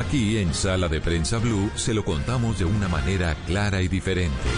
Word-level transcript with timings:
Aquí 0.00 0.38
en 0.38 0.54
Sala 0.54 0.86
de 0.86 1.00
Prensa 1.00 1.38
Blue 1.38 1.72
se 1.74 1.92
lo 1.92 2.04
contamos 2.04 2.56
de 2.56 2.64
una 2.64 2.86
manera 2.86 3.34
clara 3.46 3.82
y 3.82 3.88
diferente. 3.88 4.48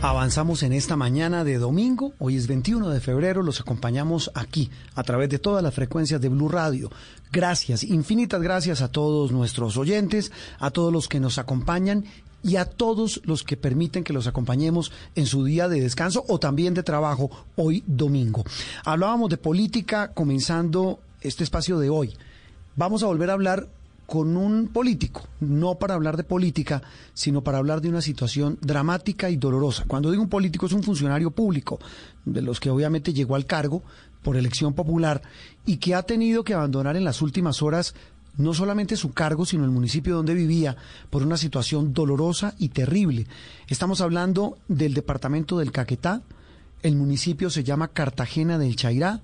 Avanzamos 0.00 0.62
en 0.62 0.72
esta 0.72 0.96
mañana 0.96 1.44
de 1.44 1.58
domingo, 1.58 2.14
hoy 2.18 2.36
es 2.36 2.46
21 2.46 2.88
de 2.88 2.98
febrero, 3.00 3.42
los 3.42 3.60
acompañamos 3.60 4.30
aquí 4.34 4.70
a 4.94 5.02
través 5.02 5.28
de 5.28 5.38
todas 5.38 5.62
las 5.62 5.74
frecuencias 5.74 6.18
de 6.22 6.30
Blue 6.30 6.48
Radio. 6.48 6.90
Gracias, 7.30 7.84
infinitas 7.84 8.40
gracias 8.40 8.80
a 8.80 8.88
todos 8.88 9.30
nuestros 9.30 9.76
oyentes, 9.76 10.32
a 10.58 10.70
todos 10.70 10.94
los 10.94 11.08
que 11.08 11.20
nos 11.20 11.36
acompañan 11.36 12.06
y 12.42 12.56
a 12.56 12.64
todos 12.64 13.20
los 13.24 13.44
que 13.44 13.58
permiten 13.58 14.02
que 14.02 14.14
los 14.14 14.26
acompañemos 14.26 14.92
en 15.14 15.26
su 15.26 15.44
día 15.44 15.68
de 15.68 15.82
descanso 15.82 16.24
o 16.26 16.40
también 16.40 16.72
de 16.72 16.82
trabajo 16.82 17.30
hoy 17.54 17.84
domingo. 17.86 18.44
Hablábamos 18.82 19.28
de 19.28 19.36
política 19.36 20.08
comenzando 20.14 20.98
este 21.22 21.44
espacio 21.44 21.78
de 21.78 21.90
hoy. 21.90 22.14
Vamos 22.76 23.02
a 23.02 23.06
volver 23.06 23.30
a 23.30 23.34
hablar 23.34 23.68
con 24.06 24.36
un 24.36 24.68
político, 24.68 25.26
no 25.40 25.76
para 25.76 25.94
hablar 25.94 26.16
de 26.16 26.24
política, 26.24 26.82
sino 27.14 27.42
para 27.42 27.58
hablar 27.58 27.80
de 27.80 27.88
una 27.88 28.02
situación 28.02 28.58
dramática 28.60 29.30
y 29.30 29.36
dolorosa. 29.36 29.84
Cuando 29.86 30.10
digo 30.10 30.22
un 30.22 30.28
político 30.28 30.66
es 30.66 30.72
un 30.72 30.82
funcionario 30.82 31.30
público, 31.30 31.78
de 32.24 32.42
los 32.42 32.60
que 32.60 32.70
obviamente 32.70 33.14
llegó 33.14 33.36
al 33.36 33.46
cargo 33.46 33.82
por 34.22 34.36
elección 34.36 34.74
popular 34.74 35.22
y 35.64 35.78
que 35.78 35.94
ha 35.94 36.02
tenido 36.02 36.44
que 36.44 36.54
abandonar 36.54 36.96
en 36.96 37.04
las 37.04 37.22
últimas 37.22 37.62
horas 37.62 37.94
no 38.36 38.54
solamente 38.54 38.96
su 38.96 39.12
cargo, 39.12 39.44
sino 39.44 39.64
el 39.64 39.70
municipio 39.70 40.16
donde 40.16 40.34
vivía, 40.34 40.76
por 41.10 41.22
una 41.22 41.36
situación 41.36 41.92
dolorosa 41.92 42.54
y 42.58 42.70
terrible. 42.70 43.26
Estamos 43.68 44.00
hablando 44.00 44.58
del 44.68 44.94
departamento 44.94 45.58
del 45.58 45.72
Caquetá, 45.72 46.22
el 46.82 46.96
municipio 46.96 47.50
se 47.50 47.64
llama 47.64 47.88
Cartagena 47.88 48.58
del 48.58 48.76
Chairá, 48.76 49.20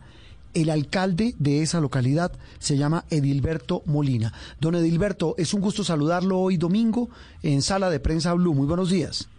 el 0.62 0.70
alcalde 0.70 1.34
de 1.38 1.62
esa 1.62 1.80
localidad 1.80 2.32
se 2.58 2.76
llama 2.76 3.04
Edilberto 3.10 3.82
Molina. 3.86 4.32
Don 4.60 4.74
Edilberto, 4.74 5.34
es 5.38 5.54
un 5.54 5.60
gusto 5.60 5.84
saludarlo 5.84 6.38
hoy 6.38 6.56
domingo 6.56 7.08
en 7.42 7.62
Sala 7.62 7.90
de 7.90 8.00
Prensa 8.00 8.34
Blue. 8.34 8.54
Muy 8.54 8.66
buenos 8.66 8.90
días. 8.90 9.30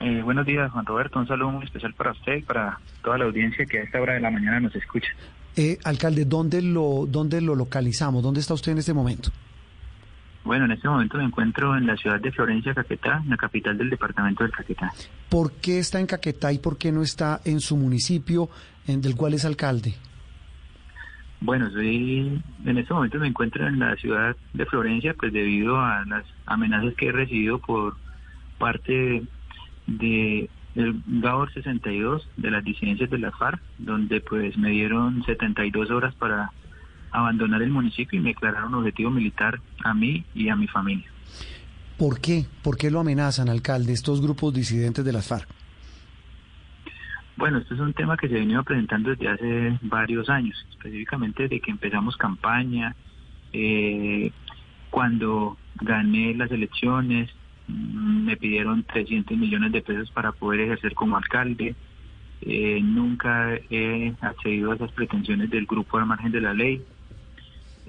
Eh, 0.00 0.22
buenos 0.22 0.46
días, 0.46 0.70
Juan 0.72 0.86
Roberto. 0.86 1.18
Un 1.18 1.26
saludo 1.26 1.50
muy 1.50 1.64
especial 1.64 1.94
para 1.94 2.12
usted 2.12 2.36
y 2.36 2.42
para 2.42 2.78
toda 3.02 3.18
la 3.18 3.24
audiencia 3.24 3.64
que 3.66 3.78
a 3.78 3.82
esta 3.82 4.00
hora 4.00 4.14
de 4.14 4.20
la 4.20 4.30
mañana 4.30 4.60
nos 4.60 4.74
escucha. 4.74 5.08
Eh, 5.56 5.78
alcalde, 5.84 6.24
¿dónde 6.24 6.62
lo, 6.62 7.06
¿dónde 7.08 7.40
lo 7.40 7.54
localizamos? 7.54 8.22
¿Dónde 8.22 8.40
está 8.40 8.54
usted 8.54 8.72
en 8.72 8.78
este 8.78 8.94
momento? 8.94 9.30
Bueno, 10.42 10.64
en 10.64 10.72
este 10.72 10.88
momento 10.88 11.18
me 11.18 11.24
encuentro 11.24 11.76
en 11.76 11.86
la 11.86 11.96
ciudad 11.96 12.18
de 12.18 12.32
Florencia, 12.32 12.72
Caquetá, 12.72 13.22
la 13.28 13.36
capital 13.36 13.76
del 13.76 13.90
departamento 13.90 14.42
del 14.42 14.52
Caquetá. 14.52 14.90
¿Por 15.28 15.52
qué 15.52 15.78
está 15.78 16.00
en 16.00 16.06
Caquetá 16.06 16.50
y 16.50 16.58
por 16.58 16.78
qué 16.78 16.92
no 16.92 17.02
está 17.02 17.42
en 17.44 17.60
su 17.60 17.76
municipio, 17.76 18.48
en 18.86 19.00
del 19.00 19.16
cual 19.16 19.34
es 19.34 19.44
alcalde? 19.44 19.94
Bueno, 21.40 21.70
soy, 21.70 22.42
en 22.66 22.78
este 22.78 22.92
momento 22.92 23.18
me 23.18 23.28
encuentro 23.28 23.66
en 23.66 23.78
la 23.78 23.96
ciudad 23.96 24.36
de 24.52 24.66
Florencia, 24.66 25.14
pues 25.14 25.32
debido 25.32 25.80
a 25.80 26.04
las 26.04 26.24
amenazas 26.44 26.94
que 26.94 27.06
he 27.06 27.12
recibido 27.12 27.58
por 27.58 27.96
parte 28.58 29.22
de 29.86 30.50
el 30.74 31.02
GAOR 31.06 31.52
62 31.52 32.28
de 32.36 32.50
las 32.50 32.62
disidencias 32.62 33.10
de 33.10 33.18
la 33.18 33.32
FARC, 33.32 33.60
donde 33.78 34.20
pues 34.20 34.56
me 34.56 34.70
dieron 34.70 35.24
72 35.24 35.90
horas 35.90 36.14
para 36.14 36.52
abandonar 37.10 37.62
el 37.62 37.70
municipio 37.70 38.18
y 38.18 38.22
me 38.22 38.30
declararon 38.30 38.74
objetivo 38.74 39.10
militar 39.10 39.60
a 39.82 39.94
mí 39.94 40.24
y 40.34 40.48
a 40.48 40.56
mi 40.56 40.68
familia. 40.68 41.10
¿Por 41.96 42.20
qué? 42.20 42.46
¿Por 42.62 42.76
qué 42.76 42.90
lo 42.90 43.00
amenazan, 43.00 43.48
alcalde, 43.48 43.92
estos 43.92 44.22
grupos 44.22 44.54
disidentes 44.54 45.04
de 45.04 45.12
las 45.12 45.26
FARC? 45.26 45.48
Bueno, 47.40 47.56
esto 47.56 47.72
es 47.72 47.80
un 47.80 47.94
tema 47.94 48.18
que 48.18 48.28
se 48.28 48.34
ha 48.34 48.38
venido 48.38 48.62
presentando 48.62 49.08
desde 49.08 49.28
hace 49.28 49.78
varios 49.80 50.28
años, 50.28 50.54
específicamente 50.72 51.44
desde 51.44 51.58
que 51.58 51.70
empezamos 51.70 52.14
campaña, 52.18 52.94
eh, 53.54 54.30
cuando 54.90 55.56
gané 55.80 56.34
las 56.34 56.50
elecciones, 56.50 57.30
mm, 57.66 58.26
me 58.26 58.36
pidieron 58.36 58.82
300 58.82 59.38
millones 59.38 59.72
de 59.72 59.80
pesos 59.80 60.10
para 60.10 60.32
poder 60.32 60.60
ejercer 60.60 60.92
como 60.92 61.16
alcalde. 61.16 61.74
Eh, 62.42 62.80
nunca 62.82 63.54
he 63.70 64.12
accedido 64.20 64.72
a 64.72 64.74
esas 64.74 64.92
pretensiones 64.92 65.48
del 65.48 65.64
grupo 65.64 65.96
al 65.96 66.04
margen 66.04 66.32
de 66.32 66.42
la 66.42 66.52
ley. 66.52 66.82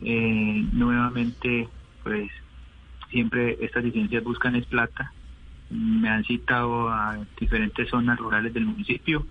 Eh, 0.01 0.66
nuevamente, 0.72 1.67
pues 2.03 2.31
siempre 3.09 3.57
estas 3.59 3.84
licencias 3.84 4.23
buscan 4.23 4.56
es 4.56 4.66
plata. 4.66 5.11
Me 5.69 6.07
han 6.07 6.23
citado 6.23 6.88
a 6.88 7.17
diferentes 7.38 7.90
zonas 7.90 8.17
rurales 8.17 8.53
del 8.53 8.66
municipio 8.66 9.25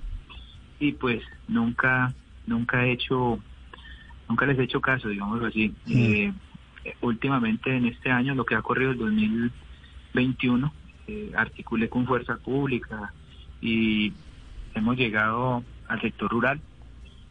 y 0.80 0.92
pues 0.92 1.22
nunca, 1.46 2.12
nunca 2.46 2.84
he 2.84 2.92
hecho, 2.92 3.38
nunca 4.28 4.46
les 4.46 4.58
he 4.58 4.64
hecho 4.64 4.80
caso, 4.80 5.08
digámoslo 5.08 5.46
así. 5.46 5.72
Eh, 5.86 6.32
últimamente 7.02 7.76
en 7.76 7.84
este 7.84 8.10
año, 8.10 8.34
lo 8.34 8.46
que 8.46 8.54
ha 8.54 8.62
corrido 8.62 8.90
el 8.90 8.98
2021, 8.98 10.72
eh, 11.06 11.32
articulé 11.36 11.88
con 11.88 12.06
Fuerza 12.06 12.36
Pública 12.38 13.12
y 13.60 14.12
hemos 14.74 14.96
llegado 14.96 15.62
al 15.86 16.00
sector 16.00 16.30
rural 16.30 16.60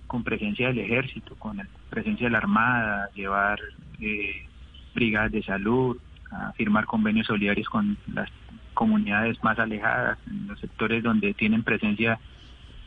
con 0.05 0.23
presencia 0.23 0.67
del 0.67 0.79
ejército, 0.79 1.35
con 1.35 1.57
la 1.57 1.67
presencia 1.89 2.27
de 2.27 2.31
la 2.31 2.37
Armada, 2.37 3.09
llevar 3.15 3.59
eh, 3.99 4.45
brigadas 4.93 5.31
de 5.31 5.43
salud, 5.43 5.97
a 6.31 6.51
firmar 6.53 6.85
convenios 6.85 7.25
solidarios 7.25 7.67
con 7.67 7.97
las 8.13 8.29
comunidades 8.75 9.43
más 9.43 9.57
alejadas, 9.57 10.19
en 10.27 10.47
los 10.47 10.59
sectores 10.59 11.01
donde 11.01 11.33
tienen 11.33 11.63
presencia 11.63 12.19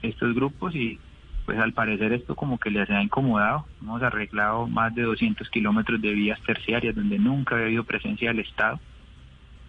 estos 0.03 0.35
grupos 0.35 0.75
y 0.75 0.99
pues 1.45 1.59
al 1.59 1.73
parecer 1.73 2.13
esto 2.13 2.37
como 2.37 2.59
que 2.59 2.71
les 2.71 2.89
ha 2.91 3.03
incomodado. 3.03 3.67
Hemos 3.81 4.03
arreglado 4.03 4.67
más 4.67 4.95
de 4.95 5.03
200 5.03 5.49
kilómetros 5.51 6.01
de 6.01 6.13
vías 6.13 6.41
terciarias 6.43 6.95
donde 6.95 7.19
nunca 7.19 7.55
había 7.55 7.67
habido 7.67 7.85
presencia 7.85 8.29
del 8.29 8.41
Estado 8.41 8.81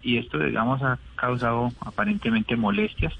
y 0.02 0.18
esto 0.18 0.38
digamos 0.38 0.82
ha 0.82 0.98
causado 1.16 1.72
aparentemente 1.80 2.56
molestias 2.56 3.12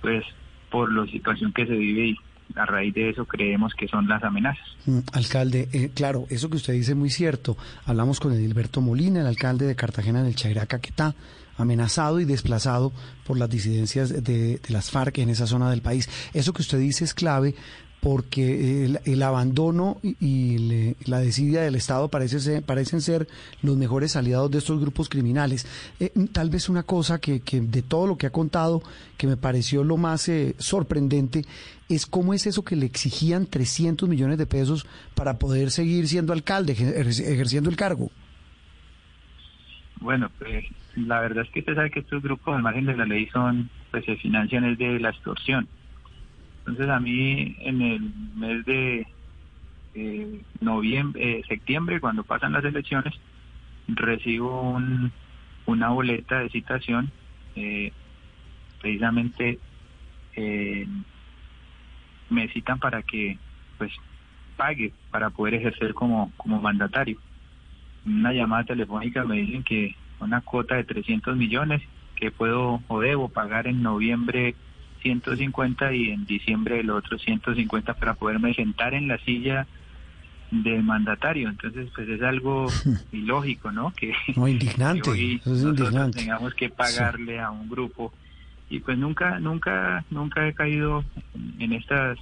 pues 0.00 0.24
por 0.70 0.92
la 0.92 1.06
situación 1.10 1.52
que 1.52 1.66
se 1.66 1.74
vive 1.74 2.06
y 2.08 2.16
a 2.56 2.64
raíz 2.64 2.94
de 2.94 3.10
eso 3.10 3.26
creemos 3.26 3.74
que 3.74 3.88
son 3.88 4.08
las 4.08 4.22
amenazas. 4.24 4.66
Mm, 4.86 5.00
alcalde, 5.12 5.68
eh, 5.72 5.90
claro, 5.94 6.26
eso 6.30 6.48
que 6.48 6.56
usted 6.56 6.72
dice 6.72 6.92
es 6.92 6.96
muy 6.96 7.10
cierto. 7.10 7.56
Hablamos 7.84 8.20
con 8.20 8.32
Edilberto 8.32 8.80
Molina, 8.80 9.20
el 9.20 9.26
alcalde 9.26 9.66
de 9.66 9.76
Cartagena 9.76 10.20
en 10.20 10.26
el 10.26 10.34
Chairá 10.34 10.66
Caquetá, 10.66 11.14
amenazado 11.58 12.20
y 12.20 12.24
desplazado 12.24 12.92
por 13.26 13.38
las 13.38 13.50
disidencias 13.50 14.24
de, 14.24 14.60
las 14.68 14.90
FARC 14.90 15.18
en 15.18 15.28
esa 15.28 15.46
zona 15.46 15.70
del 15.70 15.82
país. 15.82 16.08
Eso 16.32 16.52
que 16.52 16.62
usted 16.62 16.78
dice 16.78 17.04
es 17.04 17.12
clave 17.12 17.54
porque 18.00 18.84
el, 19.04 19.22
abandono 19.24 19.98
y, 20.04 20.16
y 20.24 20.58
le, 20.58 20.96
la 21.06 21.18
desidia 21.18 21.62
del 21.62 21.74
Estado 21.74 22.08
parece 22.08 22.38
ser, 22.38 22.62
parecen 22.62 23.00
ser 23.00 23.26
los 23.60 23.76
mejores 23.76 24.14
aliados 24.14 24.52
de 24.52 24.58
estos 24.58 24.80
grupos 24.80 25.08
criminales. 25.08 25.66
Eh, 25.98 26.12
tal 26.32 26.48
vez 26.48 26.68
una 26.68 26.84
cosa 26.84 27.18
que, 27.18 27.40
que, 27.40 27.60
de 27.60 27.82
todo 27.82 28.06
lo 28.06 28.16
que 28.16 28.28
ha 28.28 28.30
contado 28.30 28.82
que 29.16 29.26
me 29.26 29.36
pareció 29.36 29.82
lo 29.82 29.96
más 29.96 30.28
eh, 30.28 30.54
sorprendente 30.58 31.44
es 31.88 32.06
cómo 32.06 32.34
es 32.34 32.46
eso 32.46 32.64
que 32.64 32.76
le 32.76 32.86
exigían 32.86 33.46
300 33.46 34.08
millones 34.08 34.38
de 34.38 34.46
pesos 34.46 34.86
para 35.16 35.38
poder 35.38 35.72
seguir 35.72 36.06
siendo 36.06 36.32
alcalde, 36.32 36.74
ejerciendo 36.74 37.68
el 37.68 37.76
cargo. 37.76 38.10
Bueno, 40.00 40.30
pues 40.38 40.64
la 41.06 41.20
verdad 41.20 41.44
es 41.44 41.50
que 41.50 41.60
usted 41.60 41.74
sabe 41.74 41.90
que 41.90 42.00
estos 42.00 42.22
grupos 42.22 42.56
al 42.56 42.62
margen 42.62 42.86
de 42.86 42.96
la 42.96 43.04
ley 43.04 43.26
son, 43.32 43.70
pues 43.90 44.04
se 44.04 44.16
financian 44.16 44.64
es 44.64 44.78
de 44.78 44.98
la 44.98 45.10
extorsión. 45.10 45.68
Entonces 46.60 46.88
a 46.88 47.00
mí 47.00 47.56
en 47.60 47.82
el 47.82 48.12
mes 48.34 48.64
de 48.66 49.06
eh, 49.94 50.42
noviembre, 50.60 51.38
eh, 51.38 51.42
septiembre, 51.48 52.00
cuando 52.00 52.24
pasan 52.24 52.52
las 52.52 52.64
elecciones, 52.64 53.14
recibo 53.88 54.72
un, 54.72 55.10
una 55.66 55.88
boleta 55.88 56.40
de 56.40 56.50
citación, 56.50 57.10
eh, 57.56 57.92
precisamente 58.80 59.58
me 62.30 62.46
citan 62.48 62.78
para 62.78 63.02
que 63.02 63.38
pues 63.76 63.90
pague 64.56 64.92
para 65.10 65.30
poder 65.30 65.54
ejercer 65.54 65.94
como, 65.94 66.30
como 66.36 66.60
mandatario. 66.60 67.18
Una 68.06 68.32
llamada 68.32 68.62
telefónica 68.64 69.24
me 69.24 69.38
dicen 69.38 69.64
que 69.64 69.96
una 70.20 70.40
cuota 70.40 70.74
de 70.76 70.84
300 70.84 71.36
millones 71.36 71.82
que 72.16 72.30
puedo 72.30 72.82
o 72.88 73.00
debo 73.00 73.28
pagar 73.28 73.66
en 73.66 73.82
noviembre 73.82 74.54
150 75.02 75.92
y 75.94 76.10
en 76.10 76.26
diciembre 76.26 76.80
el 76.80 76.90
otro 76.90 77.18
150 77.18 77.94
para 77.94 78.14
poderme 78.14 78.52
sentar 78.54 78.94
en 78.94 79.06
la 79.08 79.18
silla 79.18 79.66
de 80.50 80.82
mandatario. 80.82 81.48
Entonces, 81.48 81.88
pues 81.94 82.08
es 82.08 82.22
algo 82.22 82.66
ilógico, 83.12 83.70
¿no? 83.70 83.92
Que, 83.92 84.12
No, 84.36 84.48
indignante, 84.48 85.02
que 85.02 85.10
hoy 85.10 85.42
es 85.44 85.62
indignante. 85.62 86.18
tengamos 86.18 86.54
que 86.54 86.68
pagarle 86.70 87.38
a 87.40 87.50
un 87.50 87.68
grupo 87.68 88.12
y 88.70 88.80
pues 88.80 88.98
nunca, 88.98 89.38
nunca, 89.38 90.04
nunca 90.10 90.46
he 90.46 90.52
caído 90.54 91.04
en 91.58 91.72
estas 91.72 92.18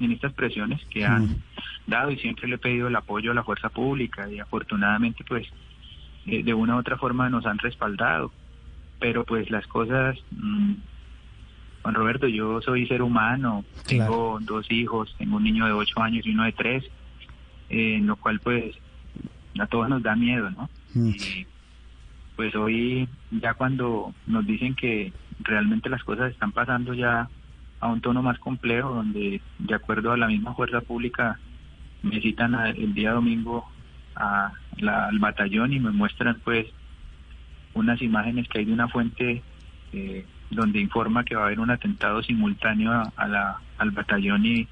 en 0.00 0.12
estas 0.12 0.32
presiones 0.32 0.80
que 0.90 1.04
han 1.04 1.24
Mm. 1.24 1.36
dado 1.88 2.10
y 2.12 2.18
siempre 2.18 2.46
le 2.46 2.54
he 2.54 2.58
pedido 2.58 2.86
el 2.86 2.94
apoyo 2.94 3.32
a 3.32 3.34
la 3.34 3.42
fuerza 3.42 3.68
pública 3.68 4.30
y 4.30 4.38
afortunadamente 4.38 5.24
pues 5.26 5.44
eh, 6.28 6.42
de 6.42 6.54
una 6.54 6.76
u 6.76 6.78
otra 6.78 6.96
forma 6.96 7.28
nos 7.28 7.46
han 7.46 7.58
respaldado. 7.58 8.32
Pero 9.00 9.24
pues 9.24 9.50
las 9.50 9.66
cosas 9.66 10.16
mm, 10.30 10.74
Juan 11.82 11.94
Roberto 11.94 12.26
yo 12.28 12.60
soy 12.60 12.86
ser 12.86 13.02
humano 13.02 13.64
tengo 13.86 14.38
dos 14.42 14.70
hijos 14.70 15.14
tengo 15.18 15.36
un 15.36 15.44
niño 15.44 15.66
de 15.66 15.72
ocho 15.72 16.02
años 16.02 16.26
y 16.26 16.30
uno 16.30 16.44
de 16.44 16.52
tres 16.52 16.84
eh, 17.70 17.94
en 17.96 18.06
lo 18.06 18.16
cual 18.16 18.40
pues 18.40 18.74
a 19.58 19.66
todos 19.66 19.88
nos 19.88 20.02
da 20.02 20.16
miedo 20.16 20.50
no 20.50 20.68
Mm. 20.94 21.08
y 21.10 21.46
pues 22.36 22.54
hoy 22.54 23.08
ya 23.30 23.54
cuando 23.54 24.14
nos 24.26 24.46
dicen 24.46 24.74
que 24.74 25.12
realmente 25.40 25.88
las 25.88 26.02
cosas 26.02 26.30
están 26.32 26.52
pasando 26.52 26.94
ya 26.94 27.28
a 27.80 27.88
un 27.88 28.00
tono 28.00 28.22
más 28.22 28.38
complejo 28.38 28.94
donde 28.94 29.40
de 29.58 29.74
acuerdo 29.74 30.12
a 30.12 30.16
la 30.16 30.26
misma 30.28 30.54
fuerza 30.54 30.80
pública 30.80 31.38
me 32.02 32.20
citan 32.20 32.54
el 32.54 32.94
día 32.94 33.12
domingo 33.12 33.68
a 34.16 34.52
la- 34.80 35.06
al 35.08 35.18
batallón 35.18 35.72
y 35.72 35.80
me 35.80 35.90
muestran 35.92 36.40
pues 36.44 36.66
unas 37.74 38.00
imágenes 38.02 38.48
que 38.48 38.58
hay 38.60 38.64
de 38.66 38.72
una 38.72 38.88
fuente 38.88 39.42
eh, 39.92 40.26
donde 40.50 40.80
informa 40.80 41.24
que 41.24 41.34
va 41.36 41.42
a 41.42 41.46
haber 41.46 41.60
un 41.60 41.70
atentado 41.70 42.22
simultáneo 42.22 42.92
a, 43.16 43.28
la, 43.28 43.60
al 43.78 43.90
batallón 43.92 44.44
y, 44.46 44.68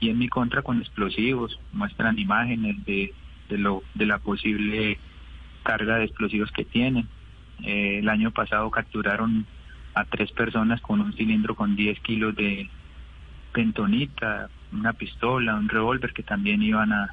y 0.00 0.10
en 0.10 0.18
mi 0.18 0.28
contra 0.28 0.62
con 0.62 0.80
explosivos 0.80 1.58
muestran 1.72 2.18
imágenes 2.18 2.84
de, 2.84 3.12
de 3.48 3.58
lo 3.58 3.82
de 3.94 4.06
la 4.06 4.18
posible 4.18 4.98
carga 5.64 5.96
de 5.98 6.04
explosivos 6.06 6.50
que 6.52 6.64
tienen 6.64 7.08
Eh, 7.62 7.98
el 8.00 8.08
año 8.08 8.32
pasado 8.32 8.70
capturaron 8.70 9.46
a 9.94 10.04
tres 10.06 10.32
personas 10.32 10.80
con 10.82 11.00
un 11.00 11.12
cilindro 11.14 11.54
con 11.54 11.76
10 11.76 12.00
kilos 12.00 12.34
de 12.34 12.68
pentonita, 13.52 14.50
una 14.72 14.92
pistola, 14.92 15.54
un 15.54 15.68
revólver 15.68 16.12
que 16.12 16.22
también 16.24 16.62
iban 16.62 16.92
a 16.92 17.08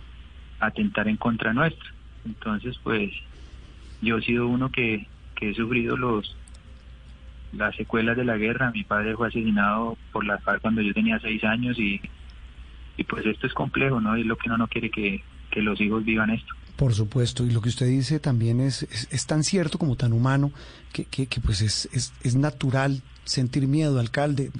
atentar 0.60 1.08
en 1.08 1.18
contra 1.18 1.54
nuestra. 1.54 1.90
Entonces, 2.26 2.78
pues 2.84 3.12
yo 4.02 4.18
he 4.18 4.22
sido 4.22 4.48
uno 4.48 4.72
que, 4.72 5.08
que 5.36 5.50
he 5.50 5.54
sufrido 5.54 5.98
los 5.98 6.36
las 7.54 7.76
secuelas 7.76 8.16
de 8.16 8.24
la 8.24 8.38
guerra. 8.38 8.72
Mi 8.72 8.84
padre 8.84 9.16
fue 9.16 9.28
asesinado 9.28 9.98
por 10.12 10.26
la 10.26 10.38
FARC 10.38 10.62
cuando 10.62 10.82
yo 10.82 10.94
tenía 10.94 11.20
seis 11.20 11.44
años 11.44 11.78
y, 11.78 12.00
y 12.98 13.04
pues 13.04 13.26
esto 13.26 13.48
es 13.48 13.54
complejo, 13.54 14.00
¿no? 14.00 14.16
Es 14.16 14.26
lo 14.26 14.38
que 14.38 14.48
uno 14.48 14.58
no 14.58 14.68
quiere 14.68 14.90
que, 14.90 15.22
que 15.50 15.62
los 15.62 15.80
hijos 15.82 16.04
vivan 16.04 16.30
esto. 16.30 16.54
Por 16.78 16.94
supuesto, 16.94 17.46
y 17.46 17.52
lo 17.52 17.62
que 17.62 17.70
usted 17.70 17.86
dice 17.88 18.20
también 18.20 18.60
es, 18.60 18.84
es, 18.84 19.08
es 19.12 19.28
tan 19.28 19.44
cierto 19.44 19.78
como 19.78 19.96
tan 19.98 20.14
humano 20.14 20.52
que, 20.92 21.06
que, 21.06 21.28
que, 21.28 21.40
pues 21.42 21.62
es, 21.62 21.90
es, 21.92 22.14
es 22.24 22.36
natural 22.36 23.04
sentir 23.24 23.68
miedo, 23.68 24.00
alcalde. 24.00 24.52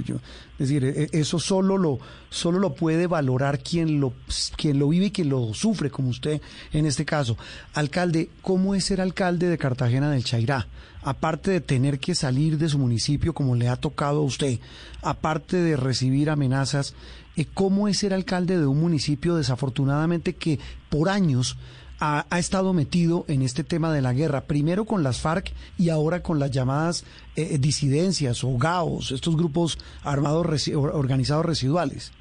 Es 0.60 0.70
decir, 0.70 0.84
e- 0.84 1.10
eso 1.14 1.40
solo 1.40 1.78
lo, 1.78 2.00
solo 2.30 2.60
lo 2.60 2.76
puede 2.76 3.08
valorar 3.08 3.60
quien 3.60 4.00
lo, 4.00 4.14
quien 4.56 4.80
lo 4.80 4.90
vive 4.90 5.08
y 5.08 5.12
quien 5.12 5.30
lo 5.30 5.54
sufre, 5.54 5.90
como 5.90 6.10
usted 6.10 6.42
en 6.72 6.86
este 6.86 7.06
caso. 7.06 7.38
Alcalde, 7.74 8.30
¿cómo 8.42 8.76
es 8.76 8.86
ser 8.86 9.02
alcalde 9.02 9.48
de 9.48 9.58
Cartagena 9.58 10.12
del 10.12 10.24
Chairá? 10.24 10.68
Aparte 11.04 11.52
de 11.52 11.62
tener 11.62 12.00
que 12.00 12.14
salir 12.14 12.58
de 12.58 12.70
su 12.70 12.78
municipio 12.78 13.34
como 13.34 13.56
le 13.56 13.68
ha 13.68 13.76
tocado 13.76 14.20
a 14.20 14.26
usted, 14.26 14.60
aparte 15.02 15.58
de 15.58 15.76
recibir 15.76 16.30
amenazas, 16.30 16.94
eh, 17.36 17.46
¿cómo 17.52 17.88
es 17.88 17.98
ser 17.98 18.14
alcalde 18.14 18.60
de 18.60 18.68
un 18.68 18.80
municipio 18.80 19.36
desafortunadamente 19.36 20.36
que 20.36 20.60
por 20.90 21.10
años 21.10 21.58
ha, 22.02 22.26
ha 22.30 22.40
estado 22.40 22.74
metido 22.74 23.24
en 23.30 23.42
este 23.44 23.64
tema 23.64 23.94
de 23.94 24.02
la 24.02 24.12
guerra, 24.12 24.42
primero 24.42 24.86
con 24.86 25.04
las 25.04 25.22
FARC 25.22 25.54
y 25.78 25.90
ahora 25.90 26.22
con 26.22 26.40
las 26.40 26.52
llamadas 26.52 27.06
eh, 27.36 27.58
disidencias 27.60 28.44
o 28.44 28.58
GAOs, 28.58 29.12
estos 29.12 29.38
grupos 29.38 29.78
armados 30.04 30.46
resi- 30.46 30.76
or- 30.76 30.92
organizados 30.96 31.46
residuales. 31.46 32.12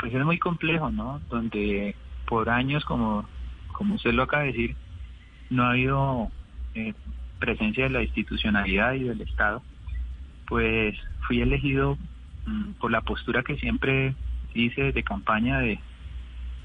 Pues 0.00 0.12
es 0.14 0.24
muy 0.24 0.38
complejo, 0.38 0.90
¿no? 0.90 1.20
Donde 1.30 1.94
por 2.26 2.48
años, 2.50 2.84
como, 2.84 3.26
como 3.72 3.94
usted 3.94 4.12
lo 4.12 4.24
acaba 4.24 4.42
de 4.42 4.48
decir, 4.52 4.76
no 5.50 5.64
ha 5.64 5.70
habido 5.70 6.30
eh, 6.74 6.92
presencia 7.38 7.84
de 7.84 7.90
la 7.90 8.02
institucionalidad 8.02 8.94
y 8.94 9.04
del 9.04 9.20
Estado, 9.20 9.62
pues 10.48 10.96
fui 11.26 11.40
elegido 11.40 11.96
mm, 12.46 12.72
por 12.80 12.90
la 12.90 13.00
postura 13.02 13.42
que 13.42 13.56
siempre 13.58 14.14
hice 14.54 14.92
de 14.92 15.02
campaña 15.02 15.58
de, 15.60 15.78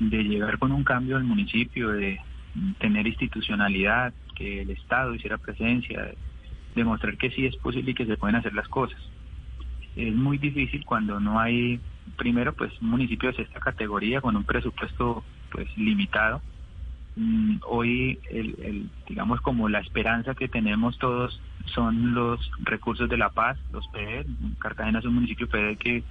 de 0.09 0.23
llegar 0.23 0.57
con 0.57 0.71
un 0.71 0.83
cambio 0.83 1.17
al 1.17 1.23
municipio, 1.23 1.89
de 1.89 2.19
tener 2.79 3.05
institucionalidad, 3.05 4.13
que 4.35 4.61
el 4.61 4.71
Estado 4.71 5.13
hiciera 5.13 5.37
presencia, 5.37 6.01
de 6.01 6.17
demostrar 6.75 7.17
que 7.17 7.29
sí 7.29 7.45
es 7.45 7.55
posible 7.57 7.91
y 7.91 7.93
que 7.93 8.05
se 8.05 8.17
pueden 8.17 8.35
hacer 8.35 8.53
las 8.53 8.67
cosas. 8.67 8.99
Es 9.95 10.15
muy 10.15 10.37
difícil 10.37 10.83
cuando 10.85 11.19
no 11.19 11.39
hay, 11.39 11.79
primero, 12.17 12.53
pues 12.53 12.71
un 12.81 12.89
municipio 12.89 13.29
de 13.29 13.37
sexta 13.37 13.59
categoría 13.59 14.21
con 14.21 14.35
un 14.35 14.43
presupuesto 14.43 15.23
pues 15.51 15.67
limitado. 15.77 16.41
Mm, 17.15 17.57
Hoy, 17.67 18.19
el, 18.31 18.55
el, 18.63 18.89
digamos, 19.07 19.39
como 19.41 19.69
la 19.69 19.81
esperanza 19.81 20.33
que 20.33 20.47
tenemos 20.47 20.97
todos 20.97 21.39
son 21.75 22.15
los 22.15 22.39
recursos 22.63 23.07
de 23.07 23.17
la 23.17 23.29
paz, 23.29 23.59
los 23.71 23.87
PED. 23.89 24.25
Cartagena 24.57 24.99
es 24.99 25.05
un 25.05 25.15
municipio 25.15 25.47
PED 25.47 25.77
que 25.77 26.03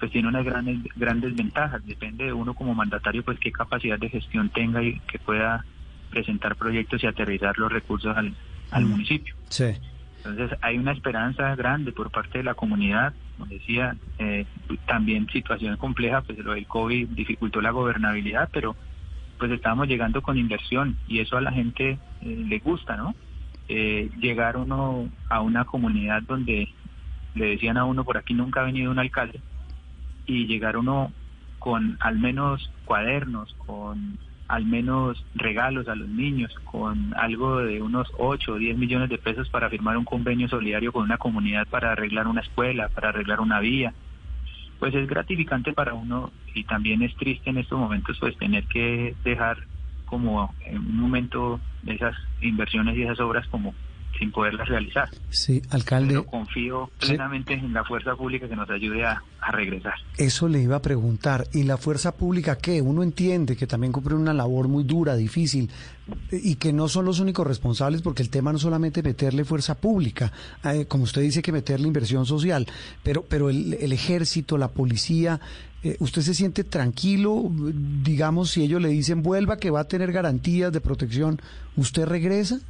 pues 0.00 0.10
tiene 0.10 0.28
unas 0.28 0.44
grandes, 0.44 0.78
grandes 0.96 1.36
ventajas. 1.36 1.84
Depende 1.86 2.24
de 2.24 2.32
uno 2.32 2.54
como 2.54 2.74
mandatario, 2.74 3.22
pues 3.22 3.38
qué 3.38 3.52
capacidad 3.52 3.98
de 3.98 4.08
gestión 4.08 4.48
tenga 4.48 4.82
y 4.82 4.98
que 5.00 5.18
pueda 5.18 5.64
presentar 6.10 6.56
proyectos 6.56 7.04
y 7.04 7.06
aterrizar 7.06 7.56
los 7.58 7.70
recursos 7.70 8.16
al, 8.16 8.34
al 8.72 8.84
Mm. 8.84 8.88
municipio. 8.88 9.34
Sí. 9.50 9.66
Entonces 10.24 10.58
hay 10.62 10.76
una 10.78 10.92
esperanza 10.92 11.54
grande 11.54 11.92
por 11.92 12.10
parte 12.10 12.38
de 12.38 12.44
la 12.44 12.54
comunidad, 12.54 13.14
como 13.38 13.46
decía, 13.50 13.96
eh, 14.18 14.44
también 14.86 15.26
situación 15.28 15.76
compleja, 15.76 16.20
pues 16.22 16.38
lo 16.38 16.52
del 16.54 16.66
COVID 16.66 17.08
dificultó 17.10 17.60
la 17.60 17.70
gobernabilidad, 17.70 18.48
pero 18.52 18.74
pues 19.38 19.50
estamos 19.52 19.88
llegando 19.88 20.20
con 20.20 20.36
inversión 20.36 20.96
y 21.08 21.20
eso 21.20 21.36
a 21.36 21.40
la 21.40 21.52
gente 21.52 21.98
eh, 22.22 22.44
le 22.48 22.58
gusta, 22.58 22.96
¿no? 22.96 23.14
Eh, 23.68 24.10
llegar 24.20 24.56
uno 24.56 25.08
a 25.28 25.40
una 25.40 25.64
comunidad 25.64 26.22
donde 26.22 26.68
le 27.34 27.46
decían 27.46 27.78
a 27.78 27.84
uno 27.84 28.04
por 28.04 28.18
aquí 28.18 28.34
nunca 28.34 28.60
ha 28.60 28.64
venido 28.64 28.90
un 28.90 28.98
alcalde 28.98 29.40
y 30.30 30.46
llegar 30.46 30.76
uno 30.76 31.12
con 31.58 31.96
al 32.00 32.18
menos 32.18 32.70
cuadernos, 32.84 33.52
con 33.66 34.18
al 34.48 34.64
menos 34.64 35.24
regalos 35.34 35.88
a 35.88 35.94
los 35.94 36.08
niños, 36.08 36.52
con 36.64 37.14
algo 37.16 37.58
de 37.58 37.82
unos 37.82 38.08
8 38.18 38.52
o 38.52 38.56
10 38.56 38.78
millones 38.78 39.08
de 39.08 39.18
pesos 39.18 39.48
para 39.48 39.70
firmar 39.70 39.96
un 39.96 40.04
convenio 40.04 40.48
solidario 40.48 40.92
con 40.92 41.04
una 41.04 41.18
comunidad 41.18 41.68
para 41.68 41.92
arreglar 41.92 42.26
una 42.26 42.40
escuela, 42.40 42.88
para 42.88 43.10
arreglar 43.10 43.40
una 43.40 43.60
vía. 43.60 43.92
Pues 44.78 44.94
es 44.94 45.06
gratificante 45.06 45.72
para 45.72 45.94
uno 45.94 46.32
y 46.54 46.64
también 46.64 47.02
es 47.02 47.14
triste 47.16 47.50
en 47.50 47.58
estos 47.58 47.78
momentos 47.78 48.16
pues 48.18 48.36
tener 48.38 48.64
que 48.64 49.14
dejar 49.24 49.58
como 50.06 50.52
en 50.64 50.78
un 50.78 50.96
momento 50.96 51.60
esas 51.86 52.16
inversiones 52.40 52.96
y 52.96 53.02
esas 53.02 53.20
obras 53.20 53.46
como 53.48 53.74
sin 54.20 54.30
poderlas 54.30 54.68
realizar. 54.68 55.08
Sí, 55.30 55.60
alcalde. 55.70 56.10
Pero 56.10 56.26
confío 56.26 56.90
Sí. 57.00 57.08
plenamente 57.08 57.54
en 57.54 57.72
la 57.72 57.82
fuerza 57.82 58.14
pública 58.14 58.48
que 58.48 58.54
nos 58.54 58.70
ayude 58.70 59.04
a, 59.04 59.20
a 59.40 59.50
regresar. 59.50 59.94
Eso 60.18 60.46
le 60.46 60.60
iba 60.62 60.76
a 60.76 60.82
preguntar. 60.82 61.48
¿Y 61.52 61.64
la 61.64 61.76
fuerza 61.78 62.14
pública 62.14 62.56
qué? 62.58 62.80
Uno 62.82 63.02
entiende 63.02 63.56
que 63.56 63.66
también 63.66 63.92
cumple 63.92 64.14
una 64.14 64.32
labor 64.34 64.68
muy 64.68 64.84
dura, 64.84 65.16
difícil, 65.16 65.70
y 66.30 66.56
que 66.56 66.72
no 66.72 66.86
son 66.88 67.06
los 67.06 67.18
únicos 67.18 67.46
responsables 67.46 68.02
porque 68.02 68.22
el 68.22 68.30
tema 68.30 68.52
no 68.52 68.58
solamente 68.58 69.02
meterle 69.02 69.44
fuerza 69.44 69.74
pública, 69.74 70.30
eh, 70.64 70.84
como 70.86 71.04
usted 71.04 71.22
dice 71.22 71.40
que 71.42 71.50
meterle 71.52 71.86
inversión 71.88 72.26
social, 72.26 72.66
pero, 73.02 73.24
pero 73.28 73.48
el, 73.50 73.74
el 73.74 73.92
ejército, 73.92 74.58
la 74.58 74.68
policía, 74.68 75.40
eh, 75.82 75.96
¿usted 76.00 76.20
se 76.22 76.34
siente 76.34 76.62
tranquilo? 76.64 77.50
Digamos, 78.02 78.50
si 78.50 78.62
ellos 78.62 78.82
le 78.82 78.88
dicen 78.90 79.22
vuelva, 79.22 79.56
que 79.56 79.70
va 79.70 79.80
a 79.80 79.84
tener 79.88 80.12
garantías 80.12 80.70
de 80.72 80.80
protección, 80.82 81.40
¿usted 81.76 82.04
regresa? 82.04 82.60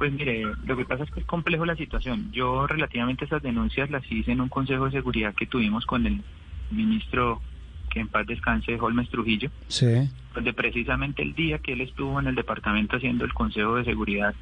Pues 0.00 0.14
mire, 0.14 0.44
lo 0.64 0.78
que 0.78 0.86
pasa 0.86 1.04
es 1.04 1.10
que 1.10 1.20
es 1.20 1.26
complejo 1.26 1.66
la 1.66 1.76
situación. 1.76 2.32
Yo 2.32 2.66
relativamente 2.66 3.26
esas 3.26 3.42
denuncias 3.42 3.90
las 3.90 4.02
hice 4.10 4.32
en 4.32 4.40
un 4.40 4.48
consejo 4.48 4.86
de 4.86 4.92
seguridad 4.92 5.34
que 5.34 5.44
tuvimos 5.44 5.84
con 5.84 6.06
el 6.06 6.22
ministro 6.70 7.42
que 7.90 8.00
en 8.00 8.08
paz 8.08 8.26
descanse, 8.26 8.80
Holmes 8.80 9.10
Trujillo, 9.10 9.50
Sí. 9.68 10.08
donde 10.34 10.54
precisamente 10.54 11.20
el 11.20 11.34
día 11.34 11.58
que 11.58 11.74
él 11.74 11.82
estuvo 11.82 12.18
en 12.18 12.28
el 12.28 12.34
departamento 12.34 12.96
haciendo 12.96 13.26
el 13.26 13.34
consejo 13.34 13.76
de 13.76 13.84
seguridad, 13.84 14.34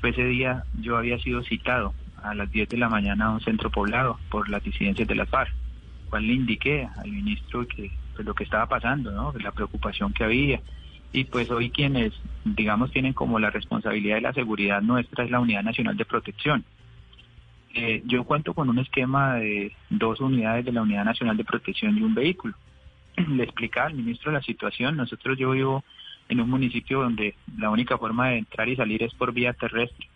pues 0.00 0.14
ese 0.14 0.24
día 0.24 0.64
yo 0.80 0.96
había 0.96 1.18
sido 1.18 1.42
citado 1.42 1.92
a 2.22 2.34
las 2.34 2.50
10 2.50 2.70
de 2.70 2.78
la 2.78 2.88
mañana 2.88 3.26
a 3.26 3.30
un 3.32 3.42
centro 3.42 3.68
poblado 3.68 4.18
por 4.30 4.48
las 4.48 4.64
disidencias 4.64 5.06
de 5.06 5.14
la 5.16 5.26
FARC, 5.26 5.52
cual 6.08 6.26
le 6.26 6.32
indiqué 6.32 6.88
al 6.96 7.12
ministro 7.12 7.68
que 7.68 7.90
pues, 8.14 8.26
lo 8.26 8.34
que 8.34 8.44
estaba 8.44 8.64
pasando, 8.64 9.10
¿no? 9.10 9.34
la 9.38 9.52
preocupación 9.52 10.14
que 10.14 10.24
había. 10.24 10.62
Y 11.12 11.24
pues 11.24 11.50
hoy 11.50 11.70
quienes, 11.70 12.12
digamos, 12.44 12.90
tienen 12.90 13.12
como 13.12 13.38
la 13.38 13.50
responsabilidad 13.50 14.16
de 14.16 14.22
la 14.22 14.32
seguridad 14.32 14.82
nuestra 14.82 15.24
es 15.24 15.30
la 15.30 15.40
Unidad 15.40 15.62
Nacional 15.62 15.96
de 15.96 16.04
Protección. 16.04 16.64
Eh, 17.74 18.02
yo 18.06 18.24
cuento 18.24 18.54
con 18.54 18.68
un 18.68 18.78
esquema 18.78 19.36
de 19.36 19.72
dos 19.90 20.20
unidades 20.20 20.64
de 20.64 20.72
la 20.72 20.82
Unidad 20.82 21.04
Nacional 21.04 21.36
de 21.36 21.44
Protección 21.44 21.96
y 21.96 22.02
un 22.02 22.14
vehículo. 22.14 22.54
le 23.28 23.44
explicaba 23.44 23.88
al 23.88 23.94
ministro 23.94 24.32
la 24.32 24.42
situación. 24.42 24.96
Nosotros 24.96 25.38
yo 25.38 25.50
vivo 25.50 25.84
en 26.28 26.40
un 26.40 26.50
municipio 26.50 27.00
donde 27.00 27.34
la 27.56 27.70
única 27.70 27.96
forma 27.96 28.28
de 28.28 28.38
entrar 28.38 28.68
y 28.68 28.76
salir 28.76 29.02
es 29.02 29.14
por 29.14 29.32
vía 29.32 29.52
terrestre 29.52 30.06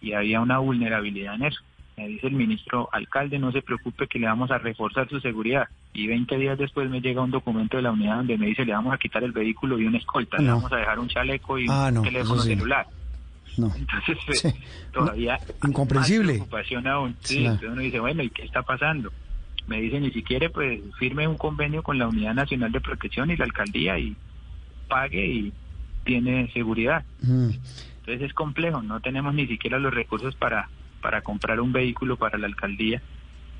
y 0.00 0.12
había 0.12 0.40
una 0.40 0.58
vulnerabilidad 0.58 1.34
en 1.34 1.44
eso. 1.44 1.60
Me 1.96 2.08
dice 2.08 2.26
el 2.28 2.32
ministro 2.34 2.88
alcalde, 2.90 3.38
no 3.38 3.52
se 3.52 3.60
preocupe 3.62 4.06
que 4.06 4.18
le 4.18 4.26
vamos 4.26 4.50
a 4.50 4.58
reforzar 4.58 5.08
su 5.08 5.20
seguridad. 5.20 5.68
Y 5.92 6.06
20 6.06 6.38
días 6.38 6.58
después 6.58 6.88
me 6.88 7.00
llega 7.02 7.20
un 7.22 7.30
documento 7.30 7.76
de 7.76 7.82
la 7.82 7.90
unidad 7.92 8.16
donde 8.16 8.38
me 8.38 8.46
dice 8.46 8.64
le 8.64 8.72
vamos 8.72 8.94
a 8.94 8.98
quitar 8.98 9.22
el 9.24 9.32
vehículo 9.32 9.78
y 9.78 9.84
una 9.86 9.98
escolta, 9.98 10.38
le 10.38 10.48
vamos 10.48 10.72
a 10.72 10.76
dejar 10.76 10.98
un 10.98 11.08
chaleco 11.08 11.58
y 11.58 11.66
Ah, 11.68 11.86
un 11.88 11.94
no, 11.96 12.02
teléfono 12.02 12.40
sí. 12.40 12.48
celular. 12.54 12.86
No. 13.58 13.70
Entonces, 13.76 14.16
pues, 14.26 14.54
todavía 14.92 15.38
incomprensible. 15.66 16.38
más 16.38 16.48
preocupación 16.48 16.86
aún. 16.86 17.16
Sí, 17.20 17.40
Claro. 17.40 17.52
entonces 17.54 17.70
uno 17.72 17.82
dice, 17.82 18.00
bueno, 18.00 18.22
¿y 18.22 18.30
qué 18.30 18.42
está 18.44 18.62
pasando? 18.62 19.12
Me 19.66 19.80
dicen, 19.80 20.04
y 20.04 20.10
si 20.10 20.22
quiere, 20.22 20.48
pues 20.48 20.80
firme 20.98 21.28
un 21.28 21.36
convenio 21.36 21.82
con 21.82 21.98
la 21.98 22.08
Unidad 22.08 22.34
Nacional 22.34 22.72
de 22.72 22.80
Protección 22.80 23.30
y 23.30 23.36
la 23.36 23.44
alcaldía 23.44 23.98
y 23.98 24.16
pague 24.88 25.26
y 25.26 25.52
tiene 26.04 26.50
seguridad. 26.52 27.04
Mm. 27.20 27.50
Entonces 28.00 28.22
es 28.22 28.32
complejo, 28.34 28.80
no 28.82 29.00
tenemos 29.00 29.34
ni 29.34 29.46
siquiera 29.46 29.78
los 29.78 29.92
recursos 29.94 30.34
para, 30.34 30.68
para 31.02 31.20
comprar 31.20 31.60
un 31.60 31.72
vehículo 31.72 32.16
para 32.16 32.38
la 32.38 32.46
alcaldía, 32.46 33.02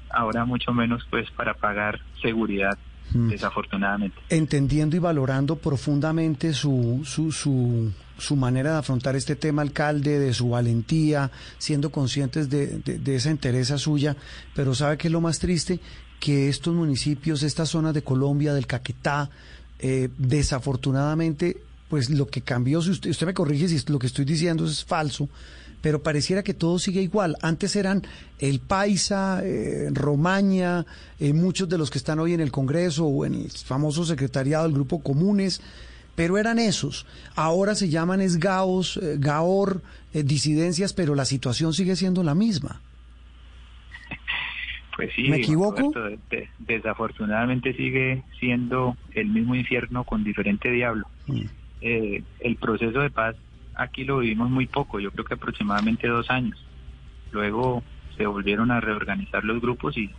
ahora 0.08 0.46
mucho 0.46 0.72
menos 0.72 1.06
pues 1.10 1.30
para 1.32 1.52
pagar 1.54 2.00
seguridad, 2.22 2.78
Mm. 3.14 3.28
desafortunadamente. 3.28 4.16
entendiendo 4.30 4.96
y 4.96 4.98
valorando 4.98 5.56
profundamente 5.56 6.54
su, 6.54 7.02
su, 7.04 7.30
su, 7.30 7.92
su 8.16 8.36
manera 8.36 8.72
de 8.72 8.78
afrontar 8.78 9.16
este 9.16 9.36
tema, 9.36 9.60
alcalde, 9.60 10.18
de 10.18 10.32
su 10.32 10.48
valentía, 10.50 11.30
siendo 11.58 11.90
conscientes 11.90 12.48
de, 12.48 12.78
de, 12.78 12.98
de 12.98 13.16
esa 13.16 13.28
entereza 13.30 13.76
suya, 13.76 14.16
pero 14.54 14.74
¿sabe 14.74 14.96
qué 14.96 15.08
es 15.08 15.12
lo 15.12 15.20
más 15.20 15.40
triste? 15.40 15.78
Que 16.20 16.48
estos 16.48 16.74
municipios, 16.74 17.42
estas 17.42 17.68
zonas 17.68 17.92
de 17.92 18.02
Colombia, 18.02 18.54
del 18.54 18.66
Caquetá, 18.66 19.28
eh, 19.80 20.08
desafortunadamente, 20.16 21.58
pues 21.90 22.08
lo 22.08 22.26
que 22.28 22.40
cambió, 22.40 22.80
si 22.80 22.90
usted, 22.90 23.10
usted 23.10 23.26
me 23.26 23.34
corrige 23.34 23.68
si 23.68 23.92
lo 23.92 23.98
que 23.98 24.06
estoy 24.06 24.24
diciendo 24.24 24.64
es 24.64 24.84
falso, 24.84 25.28
pero 25.82 26.02
pareciera 26.02 26.42
que 26.42 26.54
todo 26.54 26.78
sigue 26.78 27.02
igual. 27.02 27.36
Antes 27.42 27.76
eran 27.76 28.02
el 28.38 28.60
Paisa, 28.60 29.40
eh, 29.44 29.88
Romaña, 29.92 30.86
eh, 31.20 31.32
muchos 31.34 31.68
de 31.68 31.76
los 31.76 31.90
que 31.90 31.98
están 31.98 32.18
hoy 32.20 32.32
en 32.32 32.40
el 32.40 32.50
Congreso 32.50 33.04
o 33.04 33.26
en 33.26 33.34
el 33.34 33.50
famoso 33.50 34.04
secretariado 34.04 34.64
del 34.64 34.72
Grupo 34.72 35.02
Comunes, 35.02 35.60
pero 36.14 36.38
eran 36.38 36.58
esos. 36.58 37.04
Ahora 37.34 37.74
se 37.74 37.88
llaman 37.88 38.20
esgaos, 38.20 38.96
eh, 39.02 39.16
gaor, 39.18 39.82
eh, 40.14 40.22
disidencias, 40.22 40.92
pero 40.92 41.14
la 41.14 41.24
situación 41.24 41.72
sigue 41.74 41.96
siendo 41.96 42.22
la 42.22 42.34
misma. 42.34 42.80
Pues 44.94 45.10
sí, 45.16 45.22
¿Me 45.30 45.38
equivoco? 45.38 45.90
Roberto, 45.94 46.18
de- 46.30 46.48
desafortunadamente 46.58 47.72
sigue 47.74 48.22
siendo 48.38 48.94
el 49.14 49.28
mismo 49.28 49.54
infierno 49.54 50.04
con 50.04 50.22
diferente 50.22 50.70
diablo. 50.70 51.06
Mm. 51.26 51.40
Eh, 51.80 52.22
el 52.40 52.56
proceso 52.56 53.00
de 53.00 53.08
paz 53.10 53.34
aquí 53.74 54.04
lo 54.04 54.18
vivimos 54.18 54.50
muy 54.50 54.66
poco, 54.66 55.00
yo 55.00 55.10
creo 55.10 55.24
que 55.24 55.34
aproximadamente 55.34 56.08
dos 56.08 56.30
años. 56.30 56.58
Luego 57.30 57.82
se 58.16 58.26
volvieron 58.26 58.70
a 58.70 58.80
reorganizar 58.80 59.44
los 59.44 59.60
grupos 59.60 59.96
y, 59.96 60.10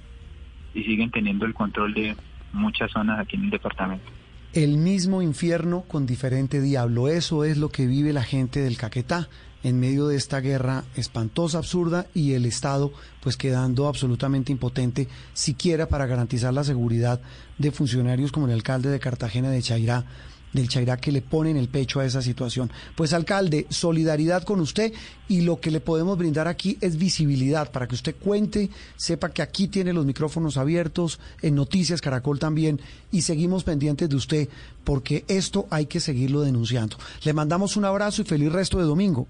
siguen 0.73 1.11
teniendo 1.11 1.45
el 1.45 1.53
control 1.53 1.93
de 1.93 2.15
muchas 2.51 2.91
zonas 2.91 3.19
aquí 3.19 3.35
en 3.35 3.43
el 3.43 3.49
departamento. 3.51 4.05
El 4.53 4.77
mismo 4.77 5.21
infierno 5.21 5.81
con 5.81 6.07
diferente 6.07 6.61
diablo. 6.61 7.07
Eso 7.07 7.43
es 7.43 7.57
lo 7.57 7.69
que 7.69 7.85
vive 7.85 8.11
la 8.11 8.23
gente 8.23 8.59
del 8.59 8.77
Caquetá 8.77 9.29
en 9.63 9.79
medio 9.79 10.07
de 10.07 10.17
esta 10.17 10.41
guerra 10.41 10.83
espantosa, 10.95 11.59
absurda 11.59 12.07
y 12.13 12.33
el 12.33 12.45
Estado 12.45 12.91
pues 13.21 13.37
quedando 13.37 13.87
absolutamente 13.87 14.51
impotente 14.51 15.07
siquiera 15.33 15.87
para 15.87 16.05
garantizar 16.05 16.53
la 16.53 16.63
seguridad 16.63 17.21
de 17.57 17.71
funcionarios 17.71 18.31
como 18.31 18.47
el 18.47 18.53
alcalde 18.53 18.89
de 18.89 18.99
Cartagena 18.99 19.49
de 19.49 19.61
Chairá 19.61 20.05
del 20.53 20.69
Chairá 20.69 20.97
que 20.97 21.11
le 21.11 21.21
ponen 21.21 21.57
el 21.57 21.67
pecho 21.67 21.99
a 21.99 22.05
esa 22.05 22.21
situación. 22.21 22.71
Pues 22.95 23.13
alcalde, 23.13 23.65
solidaridad 23.69 24.43
con 24.43 24.59
usted 24.59 24.93
y 25.27 25.41
lo 25.41 25.59
que 25.59 25.71
le 25.71 25.79
podemos 25.79 26.17
brindar 26.17 26.47
aquí 26.47 26.77
es 26.81 26.97
visibilidad 26.97 27.71
para 27.71 27.87
que 27.87 27.95
usted 27.95 28.15
cuente, 28.15 28.69
sepa 28.95 29.31
que 29.31 29.41
aquí 29.41 29.67
tiene 29.67 29.93
los 29.93 30.05
micrófonos 30.05 30.57
abiertos, 30.57 31.19
en 31.41 31.55
Noticias 31.55 32.01
Caracol 32.01 32.39
también 32.39 32.79
y 33.11 33.21
seguimos 33.21 33.63
pendientes 33.63 34.09
de 34.09 34.15
usted 34.15 34.49
porque 34.83 35.25
esto 35.27 35.67
hay 35.69 35.87
que 35.87 35.99
seguirlo 35.99 36.41
denunciando. 36.41 36.97
Le 37.23 37.33
mandamos 37.33 37.75
un 37.77 37.85
abrazo 37.85 38.21
y 38.21 38.25
feliz 38.25 38.51
resto 38.51 38.77
de 38.77 38.85
domingo. 38.85 39.27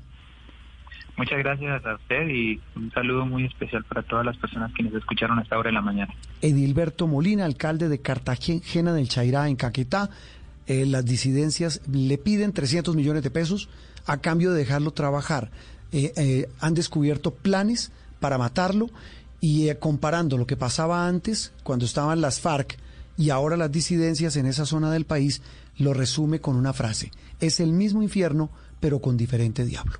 Muchas 1.16 1.38
gracias 1.40 1.86
a 1.86 1.94
usted 1.94 2.28
y 2.28 2.60
un 2.76 2.92
saludo 2.92 3.26
muy 3.26 3.46
especial 3.46 3.84
para 3.84 4.02
todas 4.02 4.26
las 4.26 4.36
personas 4.38 4.74
que 4.74 4.82
nos 4.82 4.96
escucharon 4.96 5.38
a 5.38 5.44
esta 5.44 5.60
hora 5.60 5.70
de 5.70 5.74
la 5.74 5.82
mañana. 5.82 6.12
Edilberto 6.42 7.06
Molina, 7.06 7.46
alcalde 7.46 7.88
de 7.88 8.02
Cartagena 8.02 8.94
del 8.94 9.08
Chairá 9.08 9.48
en 9.48 9.56
Caquetá. 9.56 10.10
Eh, 10.68 10.86
las 10.86 11.04
disidencias 11.06 11.82
le 11.92 12.18
piden 12.18 12.54
300 12.54 12.96
millones 12.96 13.24
de 13.24 13.32
pesos 13.32 13.70
a 14.06 14.18
cambio 14.18 14.52
de 14.52 14.60
dejarlo 14.60 14.92
trabajar. 14.92 15.52
Eh, 15.92 16.14
eh, 16.16 16.50
han 16.60 16.74
descubierto 16.74 17.32
planes 17.32 17.92
para 18.20 18.38
matarlo 18.38 18.90
y 19.42 19.74
comparando 19.76 20.38
lo 20.38 20.48
que 20.48 20.56
pasaba 20.56 21.06
antes, 21.06 21.52
cuando 21.64 21.86
estaban 21.86 22.22
las 22.22 22.40
FARC 22.40 22.78
y 23.18 23.30
ahora 23.30 23.58
las 23.58 23.72
disidencias 23.72 24.38
en 24.38 24.46
esa 24.46 24.66
zona 24.66 24.90
del 24.90 25.06
país, 25.06 25.42
lo 25.78 25.94
resume 25.94 26.40
con 26.40 26.56
una 26.56 26.72
frase. 26.72 27.12
Es 27.42 27.60
el 27.60 27.74
mismo 27.74 28.02
infierno, 28.02 28.50
pero 28.80 29.00
con 29.00 29.18
diferente 29.18 29.66
diablo. 29.66 30.00